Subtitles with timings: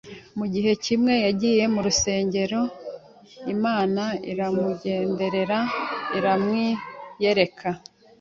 [0.47, 2.61] igihe kimwe, yagiye mu rusengero
[3.53, 5.59] Imana iramugenderera
[6.17, 7.69] iramwiyereka